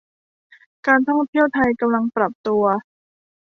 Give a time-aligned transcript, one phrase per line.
[0.87, 2.63] การท่องเที่ยวไทยกำลังปรับตัว